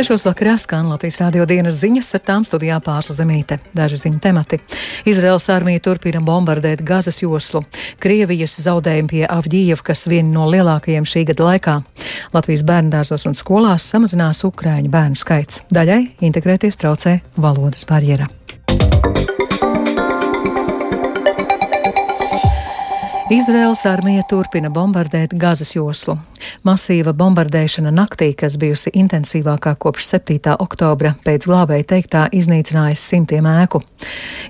Sešos 0.00 0.22
vakarā 0.24 0.54
skan 0.56 0.86
Latvijas 0.88 1.18
rādio 1.20 1.44
dienas 1.44 1.76
ziņas, 1.76 2.14
ar 2.16 2.22
tām 2.24 2.44
studijā 2.48 2.78
pārsla 2.80 3.18
zemīte. 3.18 3.58
Daži 3.76 3.98
ziņu 4.00 4.20
temati. 4.24 4.56
Izraels 5.04 5.50
armija 5.52 5.82
turpina 5.84 6.22
bombardēt 6.24 6.80
Gazas 6.88 7.18
joslu. 7.20 7.60
Krievijas 8.00 8.56
zaudējumi 8.64 9.12
pie 9.12 9.20
Avģījevkas 9.28 10.06
vieni 10.08 10.32
no 10.32 10.46
lielākajiem 10.48 11.04
šī 11.04 11.26
gada 11.28 11.50
laikā. 11.50 11.76
Latvijas 12.32 12.64
bērndārzos 12.64 13.28
un 13.28 13.36
skolās 13.36 13.92
samazinās 13.92 14.40
Ukraiņu 14.48 14.88
bērnu 14.88 15.20
skaits. 15.20 15.66
Daļai 15.68 16.00
integrēties 16.30 16.80
traucē 16.80 17.18
valodas 17.36 17.84
barjera. 17.84 18.32
Izraels 23.30 23.84
armija 23.86 24.24
turpina 24.26 24.72
bombardēt 24.74 25.36
Gazas 25.38 25.76
joslu. 25.76 26.16
Masīva 26.60 27.14
bombardēšana 27.16 27.88
naktī, 27.88 28.34
kas 28.36 28.58
bijusi 28.60 28.90
intensīvākā 29.00 29.70
kopš 29.80 30.04
7. 30.10 30.58
oktobra, 30.60 31.14
pēc 31.24 31.46
glābēja 31.48 31.86
teiktā 31.94 32.26
iznīcinājusi 32.36 33.00
simtiem 33.00 33.48
ēku. 33.48 33.80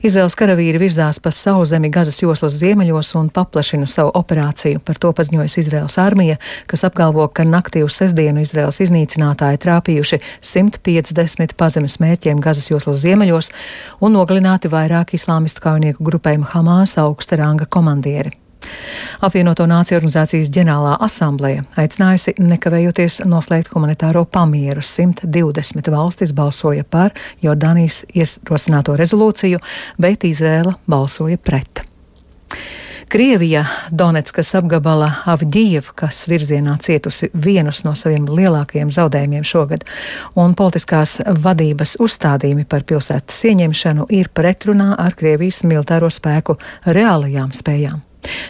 Izraels 0.02 0.34
karavīri 0.34 0.80
virzās 0.82 1.22
pa 1.22 1.30
sauzemi 1.30 1.92
Gazas 1.94 2.18
joslas 2.18 2.56
ziemeļos 2.58 3.12
un 3.20 3.30
paplašina 3.30 3.86
savu 3.86 4.10
operāciju. 4.18 4.82
Par 4.82 4.98
to 4.98 5.12
paziņojas 5.14 5.56
Izraels 5.62 6.00
armija, 6.02 6.40
kas 6.66 6.82
apgalvo, 6.90 7.28
ka 7.30 7.46
naktī 7.46 7.84
uz 7.86 7.94
sestdienu 8.02 8.42
Izraels 8.42 8.82
iznīcinātāji 8.82 9.62
trāpījuši 9.62 10.18
150 10.42 11.54
pazemes 11.54 12.00
mērķiem 12.02 12.42
Gazas 12.42 12.72
joslas 12.74 13.04
ziemeļos 13.06 13.54
un 14.02 14.18
nogalināti 14.18 14.72
vairāk 14.72 15.14
islāmistu 15.14 15.62
kaujinieku 15.62 16.10
grupējumu 16.10 16.50
Hamas 16.56 16.98
augsta 16.98 17.38
ranga 17.38 17.70
komandieri. 17.70 18.34
Apvienoto 19.20 19.66
Nāciju 19.68 19.98
organizācijas 19.98 20.50
ģenerālā 20.54 20.96
asambleja 21.04 21.66
aicinājusi 21.80 22.36
nekavējoties 22.40 23.20
noslēgt 23.28 23.72
humanitāro 23.74 24.24
pamieru. 24.24 24.80
120 24.84 25.92
valstis 25.92 26.32
balsoja 26.36 26.84
par 26.84 27.14
Jordānijas 27.44 28.02
ierosināto 28.14 28.96
rezolūciju, 29.00 29.60
bet 30.00 30.24
Izrēla 30.28 30.76
balsoja 30.88 31.38
pret. 31.38 31.84
Krievija 33.10 33.64
Donetskas 33.90 34.52
apgabala 34.54 35.08
Avģijevkas 35.32 36.20
virzienā 36.30 36.76
cietusi 36.78 37.26
vienus 37.34 37.80
no 37.82 37.96
saviem 37.98 38.28
lielākajiem 38.30 38.92
zaudējumiem 38.94 39.42
šogad, 39.50 39.82
un 40.38 40.54
politiskās 40.54 41.16
vadības 41.42 41.96
uzstādījumi 42.06 42.68
par 42.70 42.86
pilsētas 42.86 43.40
ieņemšanu 43.50 44.06
ir 44.14 44.30
pretrunā 44.30 44.92
ar 44.94 45.18
Krievijas 45.18 45.64
militāro 45.66 46.12
spēku 46.14 46.54
reālajām 46.86 47.50
spējām. 47.50 47.98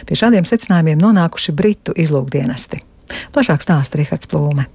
Pie 0.07 0.19
šādiem 0.19 0.47
secinājumiem 0.47 1.01
nonākuši 1.01 1.55
Britu 1.55 1.95
izlūkdienesti. 1.95 2.81
Plašāk 3.35 3.63
stāsta 3.65 3.99
Rihards 3.99 4.29
Plūme. 4.31 4.67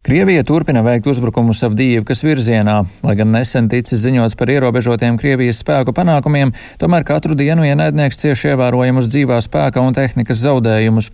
Krievija 0.00 0.40
turpina 0.48 0.80
veikt 0.80 1.04
uzbrukumus 1.12 1.58
Avdīvkas 1.66 2.22
virzienā. 2.24 2.78
Lai 3.04 3.12
gan 3.18 3.28
nesen 3.34 3.66
ticis 3.68 4.00
ziņots 4.00 4.32
par 4.40 4.48
ierobežotiem 4.48 5.18
Krievijas 5.20 5.58
spēku 5.60 5.92
panākumiem, 5.92 6.54
tomēr 6.80 7.04
katru 7.04 7.34
dienu 7.36 7.66
ienaidnieks 7.68 8.16
cieši 8.22 8.54
ievērojamus 8.54 9.10
dzīvā 9.12 9.36
spēka 9.44 9.84
un 9.84 9.92
tehnikas 9.92 10.40
zaudējumus. 10.40 11.10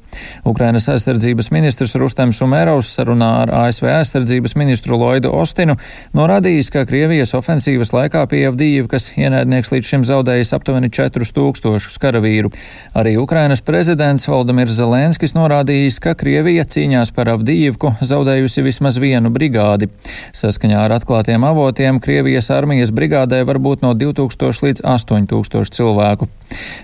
Ukrainas 0.46 0.86
aizsardzības 0.92 1.50
ministrs 1.50 1.96
Rustems 1.98 2.38
Umerovs 2.46 2.92
sarunā 2.94 3.32
ar 3.40 3.52
ASV 3.64 3.88
aizsardzības 3.90 4.54
ministru 4.54 5.00
Loidu 5.02 5.34
Ostinu 5.34 5.74
norādījis, 6.14 6.70
ka 6.70 6.86
Krievijas 6.86 7.34
ofensīvas 7.34 7.90
laikā 7.90 8.22
pie 8.30 8.44
Avdīvkas 8.52 9.16
ienaidnieks 9.18 9.74
līdz 9.74 9.90
šim 9.90 10.06
zaudējis 10.06 10.54
aptuveni 10.60 10.92
4000 10.94 11.98
karavīru. 12.06 12.54
Arī 12.94 13.18
Ukrainas 13.18 13.66
prezidents 13.66 14.30
Valdemirs 14.30 14.78
Zelenskis 14.78 15.34
norādījis, 15.34 15.98
ka 16.06 16.14
Krievija 16.14 16.62
cīņās 16.70 17.10
par 17.18 17.34
Avdīvku 17.34 17.96
zaudējusi 18.14 18.62
vismaz 18.62 18.75
vismaz 18.76 18.98
vienu 19.00 19.30
brigādi. 19.32 19.88
Saskaņā 20.36 20.82
ar 20.84 20.92
atklātiem 20.98 21.44
avotiem 21.48 21.96
Krievijas 22.00 22.50
armijas 22.52 22.92
brigādē 22.92 23.40
var 23.48 23.56
būt 23.56 23.80
no 23.80 23.94
2000 23.96 24.60
līdz 24.66 24.84
8000 24.84 25.72
cilvēku. 25.72 26.28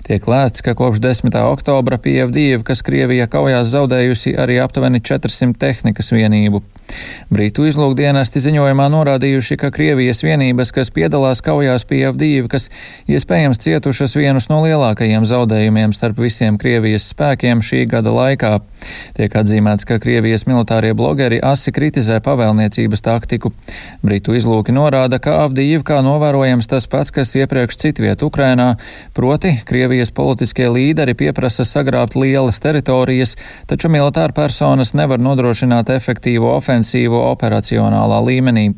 Tiek 0.09 0.25
lēsts, 0.27 0.65
ka 0.65 0.73
kopš 0.75 1.03
10. 1.05 1.37
oktobra 1.53 1.99
Pievdīva, 2.01 2.65
kas 2.65 2.81
Krievija 2.83 3.29
kaujās 3.29 3.69
zaudējusi 3.75 4.33
arī 4.41 4.57
aptuveni 4.65 5.03
400 5.05 5.53
tehnikas 5.61 6.11
vienību. 6.17 6.63
Brītu 7.33 7.69
izlūkdienesti 7.69 8.41
ziņojumā 8.43 8.89
norādījuši, 8.93 9.61
ka 9.61 9.71
Krievijas 9.73 10.25
vienības, 10.25 10.73
kas 10.75 10.91
piedalās 10.91 11.45
kaujās 11.45 11.85
pie 11.89 12.03
Avdīvkas, 12.09 12.71
iespējams 13.09 13.63
cietušas 13.63 14.17
vienus 14.17 14.49
no 14.51 14.63
lielākajiem 14.65 15.29
zaudējumiem 15.29 15.95
starp 15.97 16.25
visiem 16.25 16.59
Krievijas 16.61 17.13
spēkiem 17.13 17.63
šī 17.63 17.85
gada 17.93 18.13
laikā. 18.17 18.59
Tiek 19.17 19.35
atzīmēts, 19.39 19.87
ka 19.89 19.99
Krievijas 20.03 20.47
militārie 20.49 20.93
blogeri 20.97 21.41
asi 21.43 21.73
kritizē 21.75 22.21
pavēlniecības 22.25 23.05
taktiku. 23.05 23.53
Britu 24.03 24.37
izlūki 24.39 24.75
norāda, 24.75 25.21
ka 25.23 25.39
Avdīvkā 25.47 26.01
novērojams 26.05 26.71
tas 26.71 26.89
pats, 26.91 27.13
kas 27.15 27.35
iepriekš 27.39 27.81
citviet 27.85 28.23
Ukrainā, 28.27 28.75
proti 29.17 29.55
Krievijas 29.69 30.13
politiskie 30.15 30.69
līderi 30.73 31.17
pieprasa 31.19 31.67
sagrābt 31.69 32.17
lielas 32.19 32.61
teritorijas, 32.63 33.37
taču 33.71 33.91
militāra 33.93 34.35
personas 34.37 34.95
nevar 34.99 35.23
nodrošināt 35.23 35.93
efektīvu 35.97 36.51
ofensīvu 36.57 37.21
operacionālā 37.33 38.23
līmenī. 38.27 38.71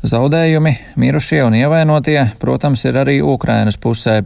Zaudējumi, 0.00 0.70
mirušie 0.96 1.42
un 1.44 1.52
ievainotie, 1.58 2.22
protams, 2.40 2.86
ir 2.88 2.96
arī 2.96 3.18
Ukrainas 3.20 3.76
pusē. 3.76 4.22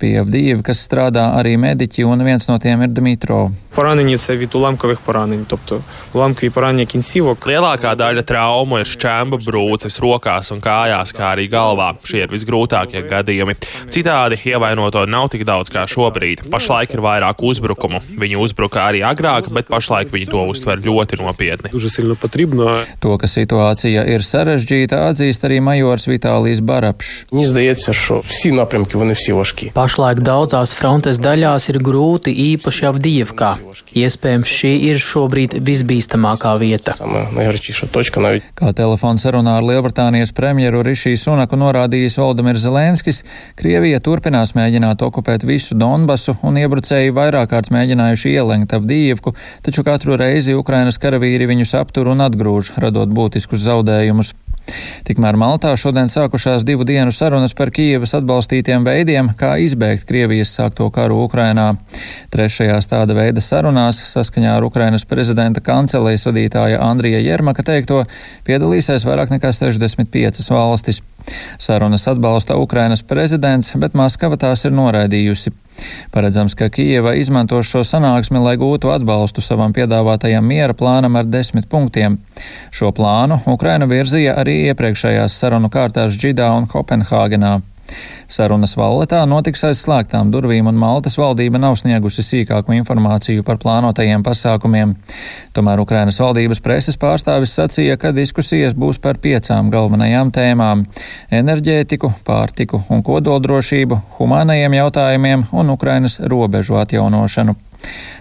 Pie 0.00 0.14
Avdīva, 0.22 0.62
kas 0.64 0.80
strādā 0.86 1.26
arī 1.36 1.58
mediķi, 1.60 2.06
un 2.08 2.24
viens 2.24 2.48
no 2.48 2.56
tiem 2.56 2.86
ir 2.86 2.94
Dmitro. 2.96 3.50
Lielākā 7.46 7.92
daļa 7.94 8.24
traumu 8.26 8.80
ir 8.80 8.88
šķēma 8.88 9.38
brūces 9.44 10.00
rokās 10.02 10.48
un 10.54 10.62
kājās, 10.64 11.12
kā 11.14 11.28
arī 11.34 11.44
galvā. 11.52 11.90
Šie 12.00 12.24
ir 12.24 12.32
visgrūtākie 12.32 13.04
gadījumi. 13.06 13.54
Citādi 13.92 14.40
ievainoto 14.48 15.04
nav 15.06 15.28
tik 15.34 15.44
daudz 15.46 15.70
kā 15.70 15.84
šobrīd. 15.86 16.46
Pašlaik 16.50 16.96
ir 16.96 17.04
vairāk 17.04 17.44
uzbrukumu. 17.44 18.00
Viņi 18.18 18.40
uzbruka 18.40 18.82
arī 18.88 19.04
agrāk, 19.06 19.52
bet 19.52 19.68
pašlaik 19.70 20.10
viņi 20.16 20.30
to 20.32 20.48
uztver 20.50 20.80
ļoti 20.82 21.20
nopietni. 21.20 21.70
To, 23.04 23.14
ka 23.20 23.30
situācija 23.30 24.08
ir 24.08 24.26
sarežģīta, 24.26 25.04
atzīst 25.18 25.44
arī 25.48 25.58
majors 25.64 26.06
Vitālijas 26.06 26.60
Barapšs. 26.62 27.26
Pašlaik 29.74 30.20
daudzās 30.22 30.74
frontes 30.78 31.18
daļās 31.18 31.66
ir 31.72 31.80
grūti, 31.82 32.30
īpaši 32.54 32.86
Avdijevkā. 32.92 33.50
Iespējams, 33.98 34.52
šī 34.60 34.72
ir 34.92 35.00
šobrīd 35.02 35.56
visbīstamākā 35.66 36.54
vieta. 36.62 36.94
Kā 38.58 38.72
telefona 38.78 39.18
sarunā 39.18 39.56
ar 39.58 39.66
Lielbritānijas 39.66 40.30
premjeru 40.36 40.84
Rišiju 40.86 41.18
Sunaku 41.18 41.58
norādījis 41.58 42.18
Valdemirs 42.20 42.62
Zelenskis, 42.62 43.24
Krievija 43.58 43.98
turpinās 44.04 44.54
mēģināt 44.54 45.02
okupēt 45.02 45.46
visu 45.48 45.74
Donbasu 45.78 46.36
un 46.46 46.60
iebrucēji 46.62 47.14
vairāk 47.16 47.50
kārt 47.50 47.72
mēģinājuši 47.74 48.36
ielenkt 48.36 48.76
Avdijevku, 48.76 49.34
taču 49.66 49.82
katru 49.86 50.18
reizi 50.20 50.54
Ukrainas 50.54 51.00
karavīri 51.02 51.48
viņus 51.50 51.74
aptur 51.80 52.12
un 52.12 52.22
atgrūž, 52.22 52.76
radot 52.84 53.10
būtiskus 53.10 53.64
zaudējumus. 53.66 54.36
Tikmēr 55.08 55.38
Maltā 55.40 55.72
šodien 55.80 56.10
sākušās 56.12 56.64
divu 56.68 56.84
dienu 56.88 57.12
sarunas 57.14 57.54
par 57.56 57.70
Kijevas 57.74 58.14
atbalstītiem 58.18 58.84
veidiem, 58.86 59.30
kā 59.38 59.54
izbēgt 59.64 60.06
Krievijas 60.08 60.52
sākto 60.56 60.88
karu 60.94 61.22
Ukrainā. 61.24 61.70
Trešajās 62.34 62.90
tāda 62.90 63.16
veida 63.16 63.42
sarunās, 63.44 64.00
saskaņā 64.12 64.56
ar 64.56 64.66
Ukrainas 64.68 65.06
prezidenta 65.08 65.62
kancelējas 65.64 66.28
vadītāja 66.28 66.82
Andrija 66.84 67.22
Jermaka 67.24 67.64
teikto, 67.66 68.02
piedalīsies 68.48 69.06
vairāk 69.08 69.32
nekā 69.36 69.54
65 69.56 70.50
valstis. 70.52 71.02
Sarunas 71.60 72.08
atbalsta 72.08 72.56
Ukrainas 72.56 73.02
prezidents, 73.04 73.74
bet 73.76 73.96
Maskava 73.98 74.38
tās 74.40 74.64
ir 74.64 74.76
noraidījusi. 74.76 75.52
Paredzams, 76.14 76.56
ka 76.58 76.70
Kijeva 76.72 77.14
izmantos 77.18 77.68
šo 77.70 77.84
sanāksmi, 77.86 78.40
lai 78.42 78.56
gūtu 78.60 78.92
atbalstu 78.92 79.44
savam 79.44 79.74
piedāvātajam 79.76 80.44
miera 80.44 80.74
plānam 80.74 81.18
ar 81.20 81.28
desmit 81.28 81.68
punktiem. 81.70 82.18
Šo 82.74 82.92
plānu 82.96 83.40
Ukraina 83.46 83.88
virzīja 83.90 84.38
arī 84.42 84.60
iepriekšējās 84.70 85.38
sarunu 85.40 85.70
kārtās 85.72 86.18
Džidā 86.18 86.50
un 86.56 86.70
Kopenhāgenā. 86.70 87.58
Sarunas 88.28 88.74
valletā 88.76 89.22
notiks 89.24 89.62
aiz 89.64 89.78
slēgtām 89.80 90.28
durvīm, 90.28 90.66
un 90.68 90.76
Maltas 90.76 91.16
valdība 91.16 91.56
nav 91.62 91.78
sniegusi 91.80 92.20
sīkāku 92.20 92.74
informāciju 92.76 93.44
par 93.46 93.56
plānotajiem 93.62 94.20
pasākumiem. 94.26 94.92
Tomēr 95.56 95.80
Ukrainas 95.80 96.20
valdības 96.20 96.60
preses 96.60 97.00
pārstāvis 97.00 97.54
sacīja, 97.56 97.96
ka 97.96 98.12
diskusijas 98.12 98.76
būs 98.76 99.00
par 99.00 99.16
piecām 99.16 99.70
galvenajām 99.72 100.28
tēmām- 100.36 100.84
enerģētiku, 101.40 102.12
pārtiku 102.28 102.82
un 102.90 103.02
kodoldrošību, 103.02 104.02
humānajiem 104.18 104.76
jautājumiem 104.76 105.46
un 105.52 105.70
Ukrainas 105.70 106.20
robežu 106.20 106.76
atjaunošanu. 106.76 107.56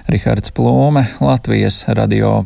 Rihards 0.07 0.55
Plūme, 0.55 1.03
Latvijas 1.19 1.83
radio. 1.89 2.45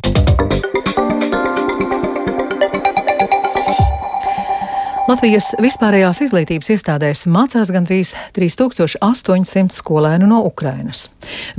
Latvijas 5.11 5.49
vispārējās 5.59 6.21
izglītības 6.23 6.69
iestādēs 6.71 7.25
mācās 7.27 7.67
gandrīz 7.73 8.13
3800 8.31 9.75
skolēnu 9.75 10.29
no 10.29 10.37
Ukrainas. 10.47 11.09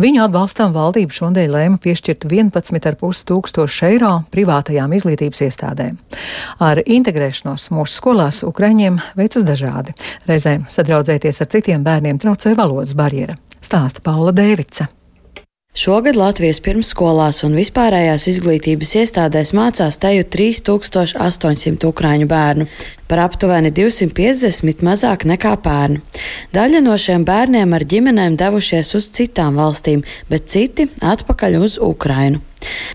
Viņu 0.00 0.22
atbalstam 0.24 0.72
valdība 0.72 1.12
šodien 1.12 1.52
lēma 1.52 1.76
piešķirt 1.82 2.24
11,5 2.30 3.26
tūkstošu 3.28 3.90
eiro 3.90 4.14
privātajām 4.32 4.94
izglītības 4.96 5.44
iestādēm. 5.50 6.00
Ar 6.64 6.80
integrēšanos 6.80 7.68
mūsu 7.76 7.98
skolās 7.98 8.40
Ukraiņiem 8.48 8.96
veicas 9.20 9.44
dažādi. 9.44 9.98
Reizēm 10.30 10.64
sadraudzēties 10.72 11.44
ar 11.44 11.52
citiem 11.52 11.84
bērniem 11.84 12.22
traucē 12.22 12.56
valodas 12.56 12.96
barjera. 12.96 13.36
Stāsta 13.60 14.00
Paula 14.00 14.32
Dēvica. 14.32 14.88
Šogad 15.72 16.18
Latvijas 16.20 16.58
pirmsskolās 16.60 17.38
un 17.46 17.54
vispārējās 17.56 18.26
izglītības 18.28 18.90
iestādēs 19.00 19.54
mācās 19.56 19.96
teju 20.02 20.26
3800 20.28 21.88
ukrāņu 21.88 22.28
bērnu, 22.28 22.66
par 23.08 23.22
aptuveni 23.24 23.72
250 23.72 24.84
mazāk 24.84 25.24
nekā 25.32 25.54
pērn. 25.64 26.02
Daļa 26.52 26.84
no 26.84 27.00
šiem 27.00 27.24
bērniem 27.24 27.72
ar 27.72 27.88
ģimenēm 27.88 28.36
devušies 28.36 28.92
uz 29.00 29.08
citām 29.16 29.56
valstīm, 29.56 30.04
bet 30.28 30.52
citi 30.52 30.90
atpakaļ 31.00 31.62
uz 31.64 31.80
Ukrainu. 31.80 32.44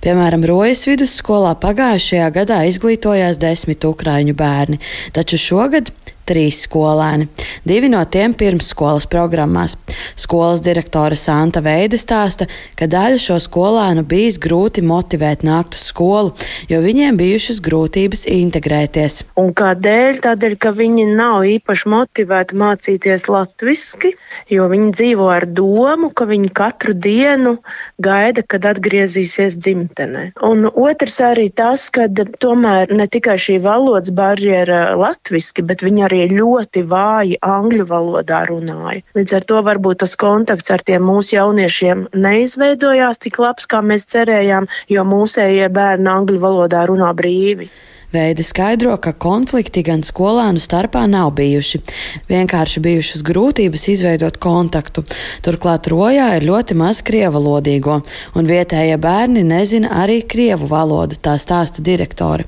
Piemēram, 0.03 0.45
Rojas 0.47 0.85
vidusskolā 0.89 1.55
pagājušajā 1.61 2.27
gadā 2.35 2.61
izglītojās 2.69 3.39
desmit 3.41 3.87
ukrāņu 3.87 4.37
bērni, 4.37 4.81
taču 5.15 5.39
šogad 5.41 5.93
trīs 6.27 6.61
skolēni, 6.65 7.27
divi 7.67 7.89
no 7.91 8.01
tiem 8.11 8.35
pirmsskolas 8.37 9.07
programmās. 9.09 9.77
Skolas 10.19 10.61
direktore 10.63 11.17
Santa 11.19 11.61
Veida 11.63 11.99
stāsta, 11.99 12.47
ka 12.77 12.89
daļu 12.91 13.21
šo 13.23 13.39
skolēnu 13.43 14.03
bijis 14.07 14.39
grūti 14.43 14.83
motivēt 14.85 15.45
nākt 15.47 15.77
uz 15.77 15.87
skolu, 15.91 16.33
jo 16.71 16.81
viņiem 16.83 17.19
bijušas 17.19 17.61
grūtības 17.63 18.25
integrēties. 18.31 19.21
Un 19.39 19.53
kādēļ? 19.57 20.21
Tādēļ, 20.27 20.57
ka 20.61 20.73
viņi 20.75 21.07
nav 21.15 21.47
īpaši 21.47 21.91
motivēti 21.93 22.59
mācīties 22.59 23.27
latviski, 23.31 24.13
jo 24.51 24.67
viņi 24.71 24.91
dzīvo 24.97 25.29
ar 25.31 25.47
domu, 25.47 26.11
ka 26.11 26.27
viņi 26.29 26.51
katru 26.57 26.95
dienu 26.97 27.57
gaida, 28.03 28.43
kad 28.43 28.67
atgriezīsies 28.67 29.56
dzimtenē. 29.63 30.23
Un 30.47 30.67
otrs 30.69 31.17
arī 31.25 31.47
tas, 31.61 31.87
ka 31.93 32.07
tomēr 32.43 32.93
ne 32.99 33.07
tikai 33.11 33.37
šī 33.41 33.57
valodas 33.63 34.13
barjera 34.15 34.81
latviski, 34.99 35.65
bet 35.67 35.83
viņi 35.85 36.05
arī 36.07 36.21
ļoti 36.33 36.83
vāji 36.91 37.39
angļu 37.41 37.87
valodā 37.89 38.43
runāja. 38.49 39.03
Līdz 39.17 39.37
ar 39.39 39.49
to 39.51 39.63
varbūt 39.69 40.03
tas 40.05 40.15
kontakts 40.19 40.73
ar 40.73 40.85
tiem 40.87 41.05
mūsu 41.07 41.37
jauniešiem 41.37 42.07
neizveidojās 42.27 43.21
tik 43.25 43.41
labs, 43.43 43.67
kā 43.69 43.81
mēs 43.81 44.07
cerējām, 44.13 44.69
jo 44.93 45.05
mūsējie 45.07 45.69
bērni 45.73 46.13
angļu 46.13 46.41
valodā 46.43 46.85
runā 46.89 47.13
brīvi. 47.17 47.69
Veida 48.07 48.39
skaidro, 48.39 48.93
ka 49.03 49.11
konflikti 49.19 49.81
gan 49.83 49.99
skolēnu 49.99 50.61
starpā 50.63 51.01
nav 51.11 51.33
bijuši. 51.35 51.81
Vienkārši 52.29 52.79
bijušas 52.85 53.23
grūtības 53.27 53.83
izveidot 53.91 54.37
kontaktu. 54.39 55.03
Turklāt 55.43 55.89
rojā 55.91 56.29
ir 56.37 56.47
ļoti 56.47 56.77
maz 56.79 57.01
krievalodīgo, 57.03 57.99
un 58.39 58.47
vietējie 58.47 58.95
bērni 59.03 59.43
nezina 59.43 59.91
arī 60.05 60.21
krievu 60.23 60.71
valodu, 60.71 61.19
tā 61.19 61.35
stāsta 61.35 61.83
direktori. 61.83 62.47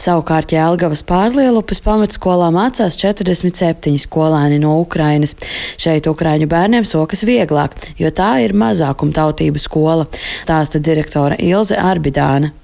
Savukārt 0.00 0.56
Jēlgavas 0.56 1.04
pārlielupes 1.04 1.84
pamatskolā 1.84 2.48
mācās 2.56 2.96
47 2.96 4.00
skolēni 4.00 4.62
no 4.64 4.78
Ukrainas. 4.80 5.36
Šeit 5.76 6.08
Ukraiņu 6.08 6.48
bērniem 6.48 6.88
sokas 6.88 7.28
vieglāk, 7.28 7.76
jo 8.00 8.08
tā 8.08 8.38
ir 8.48 8.56
mazākumtautību 8.56 9.60
skola, 9.60 10.08
stāsta 10.46 10.80
direktore 10.80 11.36
Ilze 11.36 11.76
Arbidāna 11.76 12.56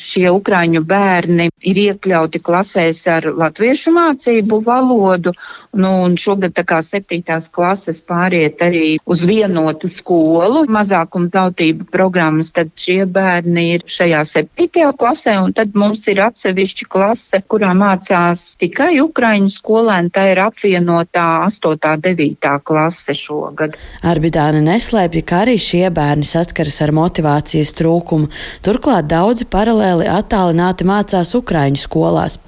šie 0.00 0.28
ukraiņu 0.34 0.82
bērni 0.86 1.48
ir 1.66 1.80
iekļauti 1.82 2.40
klasēs 2.44 3.02
ar 3.10 3.26
latviešu 3.32 3.92
mācību 3.96 4.60
valodu, 4.66 5.32
nu, 5.76 5.90
un 6.06 6.16
šogad 6.20 6.54
tā 6.56 6.64
kā 6.68 6.80
septītās 6.84 7.48
klases 7.52 8.00
pāriet 8.06 8.62
arī 8.64 8.96
uz 9.06 9.24
vienotu 9.28 9.90
skolu, 9.92 10.64
mazākuma 10.72 11.30
tautību 11.32 11.88
programmas, 11.92 12.52
tad 12.56 12.72
šie 12.78 13.04
bērni 13.10 13.66
ir 13.76 13.86
šajā 13.90 14.22
septītajā 14.28 14.92
klasē, 14.98 15.36
un 15.42 15.54
tad 15.56 15.74
mums 15.78 16.04
ir 16.12 16.22
atsevišķa 16.26 16.88
klase, 16.92 17.42
kurā 17.48 17.72
mācās 17.76 18.44
tikai 18.60 18.96
ukraiņu 19.04 19.52
skolēni, 19.56 20.12
tā 20.14 20.28
ir 20.32 20.42
apvienotā 20.44 21.26
8. 21.46 21.78
9. 22.06 22.52
klase 22.66 23.16
šogad. 23.16 23.76
Arbidāna 24.06 24.62
neslēpja, 24.64 25.24
ka 25.26 25.42
arī 25.44 25.56
šie 25.60 25.86
bērni 25.94 26.26
saskaras 26.28 26.80
ar 26.84 26.92
motivācijas 26.96 27.74
trūkumu, 27.78 28.30
turklāt 28.66 29.08
daudzi 29.10 29.46
paralēli 29.50 29.85
paralēli 29.86 30.08
attālināti 30.10 30.86
mācās 30.86 31.32
Ukraiņu 31.36 31.78
skolās. 31.78 32.38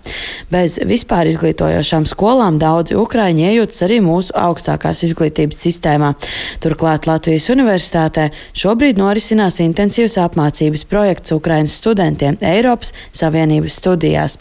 Bez 0.50 0.79
vispār 0.82 1.29
izglītojošām 1.31 2.06
skolām 2.08 2.58
daudzi 2.58 2.96
Ukraiņi 2.99 3.46
iejūtas 3.50 3.85
arī 3.87 4.00
mūsu 4.02 4.35
augstākās 4.35 5.05
izglītības 5.06 5.61
sistēmā. 5.62 6.14
Turklāt 6.62 7.06
Latvijas 7.06 7.49
universitātē 7.55 8.31
šobrīd 8.58 8.99
norisinās 8.99 9.61
intensīvs 9.62 10.19
apmācības 10.19 10.85
projekts 10.88 11.35
Ukraiņas 11.37 11.79
studentiem 11.79 12.38
Eiropas 12.43 12.94
Savienības 13.12 13.79
studijās. 13.79 14.38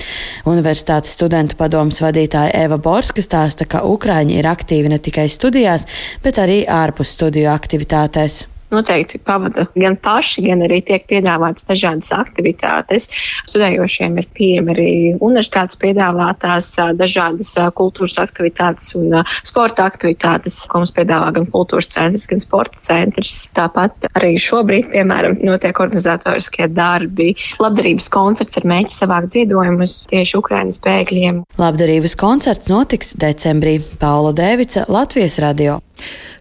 Universitātes 0.49 1.13
studentu 1.13 1.57
padomas 1.59 2.01
vadītāja 2.01 2.55
Eva 2.65 2.81
Borska 2.81 3.21
stāsta, 3.21 3.69
ka 3.69 3.85
Ukraiņi 3.85 4.39
ir 4.39 4.49
aktīvi 4.49 4.93
ne 4.93 5.01
tikai 5.01 5.29
studijās, 5.29 5.85
bet 6.23 6.41
arī 6.41 6.63
ārpus 6.65 7.13
studiju 7.17 7.51
aktivitātēs 7.53 8.45
noteikti 8.73 9.19
pavada 9.23 9.67
gan 9.75 9.95
paši, 10.01 10.43
gan 10.47 10.63
arī 10.65 10.81
tiek 10.85 11.05
piedāvātas 11.09 11.67
dažādas 11.67 12.11
aktivitātes. 12.15 13.07
Studējošiem 13.47 14.17
ir 14.19 14.27
pieejami 14.37 14.73
arī 14.73 14.89
universitātes 15.15 15.79
piedāvātās 15.81 16.73
dažādas 16.99 17.53
kultūras 17.77 18.17
aktivitātes 18.21 18.93
un 18.99 19.21
sporta 19.47 19.87
aktivitātes, 19.87 20.59
ko 20.67 20.83
mums 20.83 20.93
piedāvā 20.95 21.31
gan 21.37 21.47
kultūras 21.53 21.89
centrs, 21.93 22.27
gan 22.29 22.43
sporta 22.43 22.81
centrs. 22.83 23.47
Tāpat 23.57 24.09
arī 24.13 24.35
šobrīd, 24.41 24.91
piemēram, 24.93 25.39
notiek 25.47 25.79
organizatoriskie 25.83 26.67
darbi, 26.73 27.33
labdarības 27.63 28.11
koncerts 28.13 28.59
ar 28.59 28.67
mēģi 28.67 28.95
savākt 28.97 29.37
ziedojumus 29.37 29.99
tieši 30.11 30.39
Ukrainas 30.41 30.81
bēgļiem. 30.83 31.43
Labdarības 31.61 32.17
koncerts 32.19 32.71
notiks 32.71 33.15
decembrī. 33.17 33.79
Paula 34.01 34.33
Dēvica, 34.35 34.85
Latvijas 34.91 35.39
radio. 35.41 35.79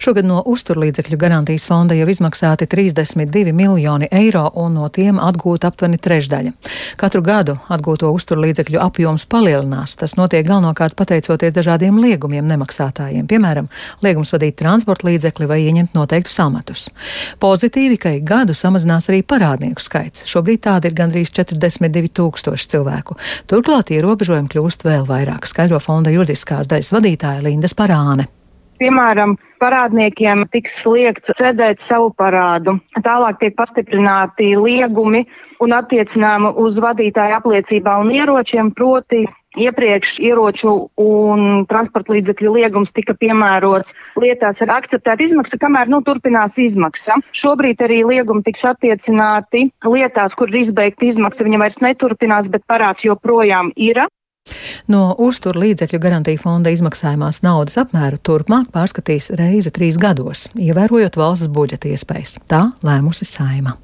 Šogad 0.03 0.27
no 0.29 0.43
uzturlīdzekļu 0.47 1.17
garantijas 1.19 1.65
fonda 1.67 1.97
jau 1.97 2.07
izmaksāti 2.11 2.67
32 2.71 3.53
miljoni 3.57 4.09
eiro, 4.13 4.45
un 4.61 4.77
no 4.77 4.89
tiem 4.93 5.19
atgūta 5.23 5.71
aptuveni 5.71 5.99
trešdaļa. 6.03 6.53
Katru 7.01 7.23
gadu 7.25 7.57
atgūto 7.73 8.11
uzturlīdzekļu 8.15 8.81
apjoms 8.83 9.27
palielinās. 9.33 9.97
Tas 9.97 10.17
notiek 10.21 10.47
galvenokārt 10.47 10.97
pateicoties 10.99 11.55
dažādiem 11.57 11.99
liegumiem 12.03 12.47
nemaksātājiem, 12.51 13.27
piemēram, 13.31 13.71
liegums 14.05 14.35
vadīt 14.37 14.59
transporta 14.61 15.09
līdzekli 15.09 15.49
vai 15.49 15.63
ieņemt 15.65 15.97
noteiktus 15.97 16.39
amatus. 16.45 16.87
Pozitīvi, 17.43 17.99
ka 18.01 18.15
ik 18.19 18.29
gadu 18.29 18.55
samazinās 18.57 19.11
arī 19.11 19.23
parādnieku 19.27 19.83
skaits. 19.83 20.27
Šobrīd 20.29 20.67
tādi 20.69 20.91
ir 20.91 20.99
gandrīz 20.99 21.33
42 21.33 22.13
tūkstoši 22.17 22.73
cilvēku. 22.77 23.19
Turklāt 23.51 23.93
ierobežojumi 23.97 24.53
kļūst 24.53 24.87
vēl 24.87 25.09
vairāk, 25.09 25.49
skaidro 25.49 25.81
fonda 25.83 26.13
juridiskās 26.15 26.69
daļas 26.71 26.93
vadītāja 26.95 27.45
Linda 27.47 27.73
Parāne. 27.77 28.36
Piemēram, 28.81 29.37
parādniekiem 29.63 30.45
tiks 30.53 30.83
liekts 30.85 31.33
cedēt 31.39 31.81
savu 31.81 32.11
parādu. 32.17 32.77
Tālāk 33.05 33.41
tiek 33.41 33.57
pastiprināti 33.57 34.53
liegumi 34.61 35.25
un 35.65 35.75
attiecinājumi 35.79 36.53
uz 36.61 36.79
vadītāju 36.85 37.39
apliecībā 37.41 37.97
un 38.03 38.13
ieročiem, 38.13 38.73
proti 38.77 39.25
iepriekš 39.57 40.19
ieroču 40.21 40.73
un 41.01 41.65
transporta 41.71 42.13
līdzekļu 42.13 42.53
liegums 42.59 42.93
tika 42.97 43.17
piemērots 43.17 43.95
lietās 44.21 44.61
ar 44.65 44.75
akceptētu 44.77 45.31
izmaksu, 45.31 45.59
kamēr 45.63 45.89
nu, 45.93 46.03
turpinās 46.05 46.59
izmaksa. 46.61 47.17
Šobrīd 47.37 47.81
arī 47.87 48.03
liegumi 48.05 48.45
tiks 48.47 48.67
attiecināti 48.69 49.71
lietās, 49.87 50.37
kur 50.37 50.53
ir 50.53 50.61
izbeigta 50.61 51.09
izmaksa, 51.09 51.47
viņa 51.49 51.63
vairs 51.65 51.81
neturpinās, 51.85 52.53
bet 52.53 52.67
parāds 52.69 53.09
joprojām 53.09 53.73
ir. 53.77 54.05
No 54.93 55.15
uztur 55.19 55.59
līdzekļu 55.59 56.01
garantija 56.03 56.43
fonda 56.43 56.71
izmaksājumās 56.75 57.43
naudas 57.47 57.79
apmēru 57.83 58.21
turpmāk 58.23 58.71
pārskatīs 58.75 59.33
reizi 59.39 59.73
trīs 59.75 59.99
gados, 59.99 60.47
ievērojot 60.55 61.19
valsts 61.19 61.51
budžeta 61.53 61.91
iespējas. 61.93 62.39
Tā 62.51 62.69
lēmusi 62.87 63.29
saima. 63.29 63.77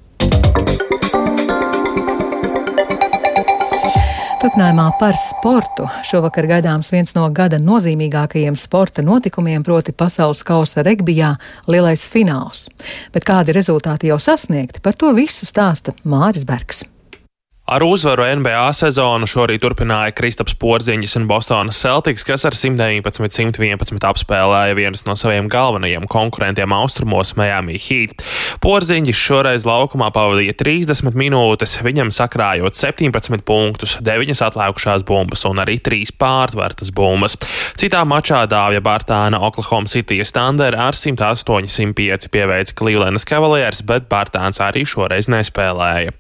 Turpinājumā 4.42 4.88
par 4.99 5.14
sportu. 5.14 5.85
Šovakar 6.02 6.49
gaidāms 6.50 6.88
viens 6.90 7.14
no 7.14 7.28
gada 7.31 7.61
nozīmīgākajiem 7.62 8.57
sporta 8.59 9.04
notikumiem, 9.07 9.62
proti 9.62 9.95
pasaules 9.95 10.42
kausa 10.42 10.83
regbijā 10.83 11.37
lielais 11.71 12.02
fināls. 12.11 12.64
Bet 13.14 13.23
kādi 13.28 13.54
rezultāti 13.54 14.11
jau 14.11 14.19
sasniegti, 14.19 14.83
par 14.83 14.99
to 14.99 15.14
visu 15.14 15.47
stāsta 15.47 15.95
Māris 16.02 16.42
Bergs. 16.49 16.83
Ar 17.72 17.80
uzvaru 17.86 18.26
NBA 18.36 18.66
sezonu 18.76 19.24
šorīt 19.24 19.62
turpināja 19.64 20.12
Kristaps 20.12 20.52
Porziņš 20.60 21.14
un 21.16 21.24
Bostonas 21.30 21.78
Celtics, 21.80 22.20
kas 22.28 22.42
ar 22.44 22.52
119-111 22.52 24.04
apspēlēja 24.04 24.74
vienus 24.76 25.06
no 25.06 25.14
saviem 25.16 25.46
galvenajiem 25.48 26.04
konkurentiem 26.12 26.74
austrumos 26.76 27.30
Miami 27.38 27.78
Heat. 27.80 28.20
Porziņš 28.60 29.16
šoreiz 29.16 29.64
laukumā 29.64 30.10
pavadīja 30.12 30.52
30 30.60 31.16
minūtes, 31.16 31.78
viņam 31.86 32.12
sakrājot 32.12 32.76
17 32.76 33.40
punktus, 33.48 33.96
9 34.04 34.44
atlikušās 34.50 35.06
bumbas 35.08 35.46
un 35.48 35.64
arī 35.64 35.78
3 35.80 36.12
pārtvertas 36.20 36.92
bumbas. 36.92 37.38
Citā 37.80 38.04
mačā 38.04 38.42
Dāvija 38.52 38.84
Bartāna 38.84 39.40
Oklahoma 39.40 39.88
City 39.88 40.20
Thunder 40.28 40.76
ar 40.76 40.92
108-105 40.92 42.28
pieveica 42.36 42.76
Clevelandas 42.76 43.24
Cavaliers, 43.24 43.80
bet 43.80 44.12
Bartāns 44.12 44.60
arī 44.60 44.84
šoreiz 44.84 45.32
nespēlēja. 45.32 46.12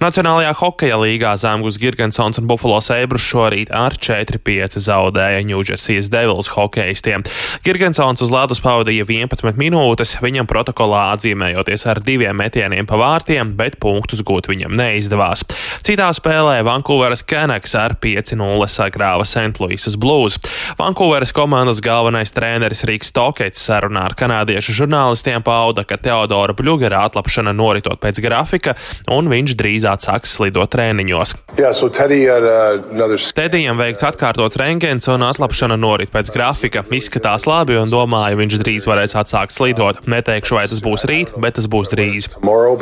Nacionālajā 0.00 0.56
hokeja 0.56 0.85
līgā 0.94 1.32
Zemgus 1.40 1.78
Girgensons 1.82 2.38
un 2.38 2.46
Buffalo 2.46 2.78
Sabres 2.84 3.24
šorīt 3.26 3.72
ar 3.74 3.96
4-5 3.98 4.78
zaudēja 4.84 5.42
Ņūdžersijas 5.48 6.10
Devils 6.12 6.52
hokeistiem. 6.54 7.24
Girgensons 7.66 8.22
uz 8.22 8.30
ledus 8.30 8.62
pavadīja 8.62 9.06
11 9.08 9.58
minūtes, 9.58 10.16
viņam 10.22 10.46
protokolā 10.50 11.02
atzīmējoties 11.16 11.86
ar 11.90 12.00
diviem 12.06 12.38
metieniem 12.38 12.86
pa 12.86 12.98
vārtiem, 13.00 13.54
bet 13.58 13.78
punktus 13.82 14.22
gūt 14.26 14.50
viņam 14.50 14.76
neizdevās. 14.78 15.42
Citā 15.86 16.08
spēlē 16.14 16.60
Vankūveras 16.66 17.24
Canucks 17.26 17.74
ar 17.78 17.96
5-0 18.02 18.70
sagrāva 18.70 19.26
St. 19.26 19.58
Louisas 19.62 19.98
Blues. 19.98 20.38
Vankūveras 20.78 21.34
komandas 21.36 21.82
galvenais 21.84 22.34
treneris 22.36 22.84
Rīks 22.88 23.14
Tokets 23.16 23.62
sarunā 23.66 24.06
ar 24.10 24.16
kanādiešu 24.18 24.74
žurnālistiem 24.82 25.44
pauda, 25.46 25.86
ka 25.88 25.98
Teodora 26.00 26.54
Bļugera 26.56 27.04
atlapšana 27.08 27.54
noritot 27.56 28.00
pēc 28.02 28.20
grafika, 28.24 28.76
un 29.12 29.30
viņš 29.32 29.56
drīz 29.58 29.86
atsāks 29.88 30.36
slidot 30.36 30.65
treniņos. 30.70 31.34
Yeah, 31.56 31.72
so 31.72 31.88
Teddy 31.88 32.24
had, 32.28 32.44
uh, 32.46 32.82
another... 32.92 33.20
Tedijam 33.36 33.80
veikts 33.80 34.06
atkārtots 34.06 34.58
rengens 34.60 35.08
un 35.12 35.24
atlapšana 35.26 35.78
norit 35.80 36.12
pēc 36.14 36.30
grafika. 36.34 36.84
Izskatās 36.96 37.48
labi 37.48 37.78
un 37.80 37.90
domāju, 37.92 38.40
viņš 38.42 38.60
drīz 38.62 38.88
varēs 38.88 39.16
atsākt 39.18 39.54
slidot. 39.56 40.04
Neteikšu, 40.10 40.58
vai 40.58 40.66
tas 40.70 40.82
būs 40.84 41.06
rīt, 41.08 41.34
bet 41.40 41.58
tas 41.58 41.68
būs 41.70 41.92
drīz. 41.92 42.30
Tomorrow. 42.36 42.76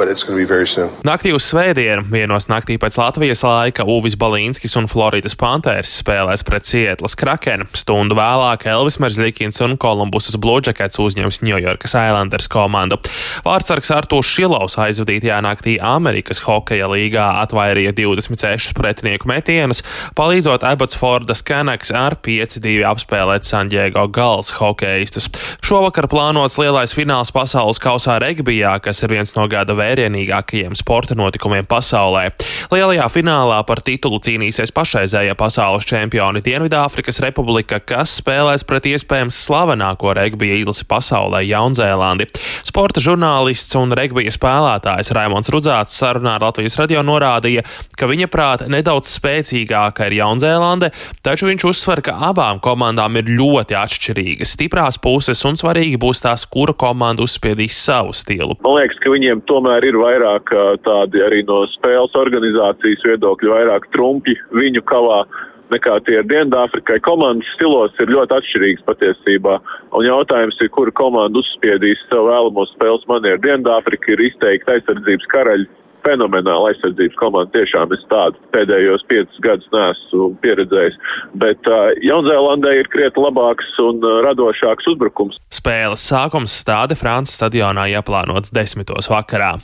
Naktī 1.04 1.30
uz 1.34 1.44
svētdienu, 1.46 2.02
vienos 2.10 2.48
naktī 2.50 2.76
pēc 2.80 2.96
Latvijas 2.98 3.44
laika, 3.46 3.86
Uvis 3.88 4.16
Balīnskis 4.18 4.74
un 4.80 4.88
Floridas 4.90 5.36
Panthers 5.38 5.92
spēlēs 6.00 6.44
pret 6.46 6.66
Sietlas 6.68 7.14
Kraken. 7.18 7.66
Stundu 7.76 8.16
vēlāk 8.18 8.66
Elvis 8.70 8.98
Merzlikins 9.02 9.60
un 9.64 9.76
Kolumbusas 9.80 10.38
Blūdžekets 10.40 11.00
uzņems 11.02 11.40
Ņujorkas 11.46 11.96
Islanders 12.00 12.50
komandu. 12.52 12.98
Vārtsargs 13.46 13.92
Artūrs 13.94 14.30
Šilovs 14.34 14.78
aizvadītajā 14.82 15.40
naktī 15.46 15.76
Amerikas 15.78 16.42
hokeja 16.44 16.88
līgā 16.90 17.28
atvairīja 17.74 17.94
26 17.98 18.74
pretinieku 18.76 19.28
metienus, 19.28 19.82
palīdzot 20.14 20.62
Abbotsfordas 20.66 21.42
Canucks 21.42 21.90
ar 21.90 22.16
5-2 22.22 22.84
apspēlēt 22.86 23.44
San 23.44 23.68
Diego 23.68 24.06
Gals 24.08 24.52
hokeistus. 24.60 25.26
Šovakar 25.64 26.06
plānots 26.08 26.58
lielais 26.60 26.94
fināls 26.94 27.32
pasaules 27.34 27.80
kausā 27.82 28.20
regbijā, 28.22 28.76
kas 28.82 29.02
ir 29.02 29.10
viens 29.10 29.34
no 29.34 29.48
gada 29.50 29.74
vērienīgākajiem 29.74 30.76
sporta 30.78 31.16
notikumiem 31.18 31.66
pasaulē. 31.66 32.30
Lielajā 32.70 33.08
finālā 33.10 33.58
par 33.66 33.82
titulu 33.82 34.20
cīnīsies 34.22 34.72
pašreizējie 34.74 35.34
pasaules 35.38 35.86
čempioni 35.88 36.44
Dienvidāfrikas 36.44 37.20
Republika, 37.24 37.80
kas 37.80 38.20
spēlēs 38.20 38.66
pret 38.68 38.86
iespējams 38.92 39.40
slavenāko 39.48 40.14
regbija 40.14 40.60
izlasi 40.62 40.86
pasaulē 40.86 41.42
Jaunzēlandi. 41.48 42.30
Sporta 42.64 43.02
žurnālists 43.02 43.74
un 43.80 43.96
regbija 43.96 44.32
spēlētājs 44.34 45.12
Raimons 45.16 45.50
Rudzāts 45.52 45.98
sarunā 45.98 46.38
ar 46.38 46.44
Latvijas 46.44 46.76
radio 46.78 47.02
norādīja, 47.06 47.63
ka 47.98 48.08
viņa 48.10 48.28
prāta 48.32 48.68
nedaudz 48.70 49.12
spēcīgāka 49.18 50.08
ir 50.08 50.18
Jaunzēlande, 50.20 50.90
taču 51.24 51.48
viņš 51.50 51.66
uzsver, 51.70 52.02
ka 52.04 52.16
abām 52.30 52.60
komandām 52.64 53.18
ir 53.20 53.32
ļoti 53.34 53.78
atšķirīgas 53.78 54.54
stiprās 54.56 55.00
puses 55.02 55.42
un 55.48 55.58
svarīgi 55.60 56.00
būs 56.00 56.24
tās, 56.24 56.46
kura 56.50 56.76
komanda 56.76 57.24
uzspiedīs 57.24 57.78
savu 57.86 58.14
stilu. 58.16 58.58
Man 58.64 58.78
liekas, 58.80 59.00
ka 59.02 59.14
viņiem 59.14 59.44
tomēr 59.50 59.88
ir 59.88 59.98
vairāk 60.00 60.54
tādi 60.84 61.24
arī 61.24 61.42
no 61.48 61.64
spēles 61.74 62.14
organizācijas 62.18 63.08
viedokļa, 63.08 63.56
vairāk 63.58 63.90
trumpi 63.94 64.38
viņu 64.54 64.84
kavā 64.88 65.24
nekā 65.72 65.98
tie 66.06 66.18
ir 66.20 66.28
Dienvidāfrikai. 66.30 67.00
Komandas 67.04 67.48
stilos 67.56 67.94
ir 68.02 68.12
ļoti 68.12 68.36
atšķirīgs 68.38 68.84
patiesībā. 68.88 69.58
Un 69.96 70.06
jautājums 70.06 70.58
ir, 70.60 70.70
kura 70.74 70.92
komanda 70.96 71.40
uzspiedīs 71.40 72.02
savu 72.10 72.30
vēlamo 72.30 72.66
spēles 72.74 73.06
manieru. 73.10 73.40
Dienvidāfrika 73.44 74.14
ir 74.14 74.24
izteikti 74.28 74.76
aizsardzības 74.76 75.30
karaļi 75.32 75.70
fenomenāla 76.06 76.72
aizsardzības 76.72 77.18
komanda. 77.20 77.52
Tiešām 77.56 77.92
es 77.96 78.04
tādu 78.12 78.40
pēdējos 78.54 79.04
piecus 79.10 79.42
gadus 79.44 79.68
neesmu 79.74 80.30
pieredzējis. 80.44 80.98
Bet 81.42 81.70
uh, 81.70 81.90
Jaunzēlandē 82.04 82.76
ir 82.80 82.90
krietni 82.92 83.26
labāks 83.26 83.74
un 83.82 84.02
radošāks 84.26 84.90
uzbrukums. 84.94 85.40
Spēles 85.54 86.04
sākums 86.04 86.54
stāde 86.64 86.98
Frances 86.98 87.38
stadionā 87.38 87.88
ieplānots 87.96 88.54
desmitos 88.54 89.10
vakarā. 89.12 89.54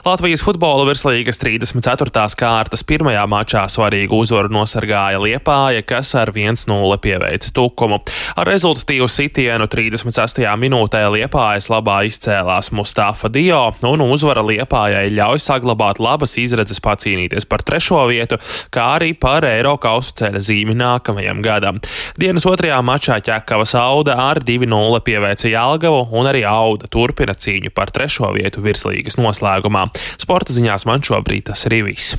Latvijas 0.00 0.40
futbola 0.40 0.86
virslīgas 0.88 1.36
34. 1.36 2.22
kārtas 2.40 2.80
pirmajā 2.88 3.20
mačā 3.28 3.66
svarīgu 3.68 4.22
uzvaru 4.22 4.48
nosargāja 4.48 5.18
Liepāja, 5.20 5.82
kas 5.84 6.14
ar 6.16 6.30
1-0 6.32 6.96
pieveica 7.04 7.50
tukumu. 7.52 7.98
Ar 8.40 8.48
rezultatīvu 8.48 9.04
sitienu 9.12 9.66
36. 9.68 10.40
minūtē 10.62 11.02
Liepājas 11.12 11.68
labā 11.68 11.98
izcēlās 12.08 12.72
Mustafa 12.72 13.28
Dio, 13.28 13.58
un 13.90 14.04
uzvara 14.06 14.40
Liepājai 14.48 15.10
ļauj 15.18 15.42
saglabāt 15.44 16.00
labas 16.00 16.38
izredzes 16.40 16.80
pacīnīties 16.80 17.44
par 17.44 17.60
trešo 17.60 18.00
vietu, 18.08 18.40
kā 18.72 18.94
arī 18.96 19.12
par 19.12 19.44
Eiro 19.44 19.76
kausu 19.76 20.16
ceļa 20.22 20.40
zīmi 20.48 20.78
nākamajam 20.80 21.44
gadam. 21.44 21.82
Dienas 22.16 22.48
otrajā 22.48 22.80
mačā 22.80 23.20
ķekavas 23.28 23.76
Auda 23.76 24.16
ar 24.30 24.40
2-0 24.48 25.04
pieveica 25.04 25.52
Jālgavu, 25.52 26.06
un 26.16 26.32
arī 26.32 26.46
Auda 26.48 26.88
turpina 26.88 27.36
cīņu 27.36 27.76
par 27.76 27.92
trešo 27.92 28.32
vietu 28.40 28.64
virslīgas 28.64 29.20
noslēgumā. 29.20 29.89
Sporta 30.20 30.56
ziņās 30.56 30.88
man 30.88 31.04
šobrīd 31.06 31.50
tas 31.52 31.68
arī 31.70 31.84
viss. 31.92 32.18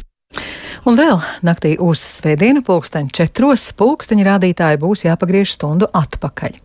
Un 0.81 0.95
vēl 0.97 1.19
naktī 1.45 1.75
uz 1.77 2.01
svētdienu 2.01 2.63
pulksteņa 2.65 3.13
četros 3.13 3.67
pulksteņa 3.77 4.23
rādītāji 4.25 4.79
būs 4.81 5.03
jāpagriež 5.05 5.51
stundu 5.53 5.85
atpakaļ. 5.93 6.55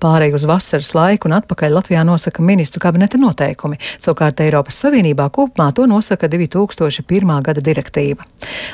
Pārēj 0.00 0.32
uz 0.38 0.46
vasaras 0.48 0.94
laiku 0.96 1.28
un 1.28 1.36
atpakaļ 1.36 1.76
Latvijā 1.76 2.04
nosaka 2.08 2.40
ministru 2.40 2.80
kabineta 2.80 3.20
noteikumi, 3.20 3.76
savukārt 4.00 4.40
Eiropas 4.46 4.80
Savienībā 4.80 5.28
kopumā 5.28 5.68
to 5.76 5.84
nosaka 5.90 6.30
2001. 6.32 7.34
gada 7.50 7.66
direktīva. 7.68 8.24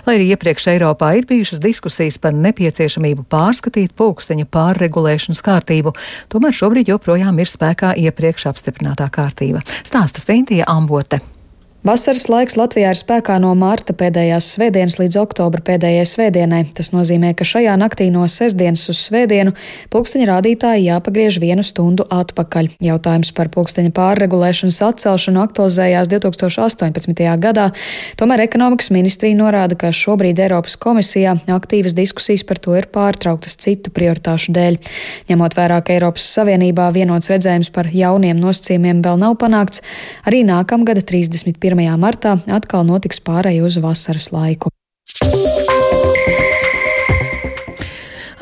Lai 0.06 0.16
arī 0.20 0.30
iepriekš 0.36 0.70
Eiropā 0.76 1.16
ir 1.18 1.26
bijušas 1.26 1.58
diskusijas 1.66 2.22
par 2.22 2.38
nepieciešamību 2.38 3.26
pārskatīt 3.26 3.98
pulksteņa 3.98 4.46
pārregulēšanas 4.54 5.42
kārtību, 5.42 5.96
tomēr 6.30 6.54
šobrīd 6.62 6.94
joprojām 6.94 7.42
ir 7.42 7.50
spēkā 7.50 7.96
iepriekš 8.06 8.52
apstiprinātā 8.54 9.10
kārtība. 9.10 9.66
Stāsta 9.82 10.22
Sintija 10.22 10.70
Ambote. 10.70 11.24
Vasaras 11.82 12.28
laiks 12.30 12.54
Latvijā 12.54 12.92
ir 12.94 12.98
spēkā 12.98 13.40
no 13.42 13.48
marta 13.58 13.90
pēdējās 13.98 14.52
svētdienas 14.54 15.00
līdz 15.00 15.16
oktobra 15.18 15.58
pēdējai 15.66 16.04
svētdienai. 16.06 16.60
Tas 16.78 16.92
nozīmē, 16.94 17.32
ka 17.34 17.42
šajā 17.42 17.72
naktī 17.74 18.04
no 18.14 18.22
sestdienas 18.30 18.84
uz 18.92 19.00
svētdienu 19.02 19.50
pulksteņa 19.90 20.28
rādītāji 20.28 20.84
jāpagriež 20.86 21.40
vienu 21.42 21.64
stundu 21.66 22.06
atpakaļ. 22.06 22.68
Jautājums 22.86 23.32
par 23.34 23.50
pulksteņa 23.50 23.90
pārregulēšanas 23.96 24.78
atcelšanu 24.92 25.42
aktualizējās 25.42 26.12
2018. 26.12 27.24
gadā, 27.42 27.66
tomēr 28.14 28.44
ekonomikas 28.44 28.92
ministrija 28.94 29.40
norāda, 29.40 29.74
ka 29.74 29.90
šobrīd 29.90 30.38
Eiropas 30.38 30.78
komisijā 30.78 31.34
aktīvas 31.50 31.98
diskusijas 31.98 32.46
par 32.46 32.62
to 32.62 32.78
ir 32.78 32.86
pārtrauktas 32.94 33.58
citu 33.58 33.90
prioritāšu 33.90 34.54
dēļ. 34.54 34.78
Ņemot 35.34 35.58
vērā, 35.58 35.82
ka 35.82 35.98
Eiropas 35.98 36.30
Savienībā 36.38 36.92
vienots 36.94 37.34
redzējums 37.34 37.74
par 37.74 37.90
jauniem 37.90 38.38
nosacījumiem 38.38 39.02
vēl 39.02 39.18
nav 39.26 39.34
panākts, 39.42 39.82
arī 40.30 40.46
nākamgada 40.46 41.02
31. 41.02 41.71
1. 41.72 41.96
martā 42.00 42.36
atkal 42.52 42.84
notiks 42.88 43.22
pārēj 43.24 43.62
uz 43.64 43.78
vasaras 43.82 44.30
laiku. 44.34 44.72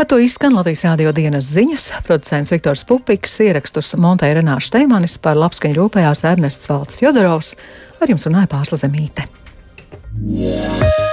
Ar 0.00 0.08
to 0.08 0.16
izskan 0.16 0.54
Latvijas 0.56 0.86
rādio 0.88 1.10
dienas 1.12 1.50
ziņas. 1.52 1.90
Producents 2.06 2.54
Viktors 2.54 2.86
Pupiks 2.88 3.36
ierakstus 3.44 3.92
montēja 4.00 4.38
Renāša 4.38 4.72
Steimanis 4.72 5.18
par 5.20 5.36
labskaņu 5.36 5.76
rūpējās 5.76 6.24
Ernests 6.32 6.70
Valds 6.70 6.96
Fjodorovs. 7.00 7.52
Ar 8.00 8.14
jums 8.14 8.24
runāja 8.26 8.48
Pārsla 8.50 8.80
Zemīte. 8.80 9.28
Yeah. 10.20 11.09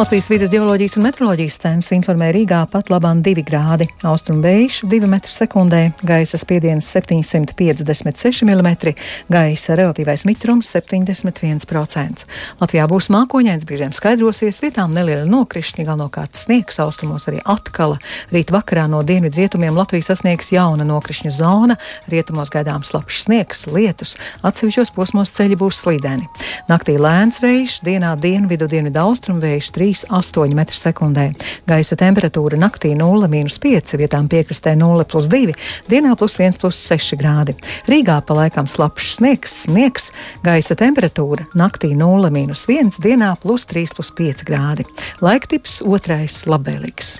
Latvijas 0.00 0.30
vidas 0.30 0.48
geoloģijas 0.48 0.94
un 0.96 1.04
meteoroloģijas 1.04 1.58
centrs 1.60 1.90
informē 1.92 2.30
Rīgā 2.32 2.62
pat 2.72 2.88
labāk 2.88 3.18
2 3.20 3.42
grādi, 3.44 3.84
austrumu 4.08 4.40
vējš 4.46 4.78
2 4.88 5.04
m2, 5.04 5.80
gaisa 6.08 6.38
spiediens 6.40 6.86
756 6.88 8.46
mm, 8.46 8.94
gaisa 9.28 9.76
relatīvais 9.76 10.24
mitrums 10.24 10.70
71%. 10.72 12.24
Latvijā 12.62 12.86
būs 12.88 13.10
mākoņains, 13.12 13.66
brīžiem 13.68 13.92
skaidrosies, 13.92 14.62
vietām 14.64 14.94
neliela 14.96 15.26
nokrišņa, 15.28 15.84
galvenokārt 15.84 16.32
sniegs, 16.46 16.80
austrumos 16.80 17.28
arī 17.28 17.44
atkala. 17.44 18.00
Rīt 18.32 18.54
vakarā 18.56 18.86
no 18.88 19.02
dienvidu 19.04 19.42
rietumiem 19.42 19.76
Latvijas 19.76 20.14
sasniegs 20.14 20.48
jauna 20.56 20.88
nokrišņu 20.88 21.34
zona, 21.42 21.76
rietumos 22.08 22.48
gaidāms 22.56 22.94
slapjš 22.94 23.26
sniegs, 23.26 23.66
lietus, 23.68 24.16
atsevišķos 24.40 24.96
posmos 24.96 25.36
ceļi 25.36 25.60
būs 25.60 25.84
slīdeni. 25.84 26.24
Naktī 26.72 26.96
lēns 26.96 27.44
vējš, 27.44 27.82
dienā 27.84 28.16
dienvidu 28.16 28.72
dienvidu 28.72 29.04
austrumu 29.04 29.44
vējš 29.44 29.72
3 29.76 29.89
3,8 29.90 30.54
m2. 30.54 31.24
Gaisa 31.66 31.96
temperatūra 31.98 32.58
naktī 32.60 32.92
0,5, 32.98 33.96
vietām 34.00 34.28
piekrastē 34.30 34.74
0,2, 34.78 35.54
dienā 35.90 36.14
plus 36.18 36.38
1,6 36.38 37.18
grādi. 37.20 37.56
Rīgā 37.90 38.20
pa 38.26 38.38
laikam 38.38 38.68
slapjš 38.70 39.14
sniegs, 39.18 39.56
sniegs, 39.66 40.10
gaisa 40.46 40.76
temperatūra 40.78 41.48
naktī 41.58 41.94
0,1, 41.98 43.00
dienā 43.02 43.34
plus 43.42 43.66
3,5 43.70 44.46
grādi. 44.48 44.86
Laiktips 45.24 45.80
otrais 45.86 46.44
labvēlīgs. 46.50 47.18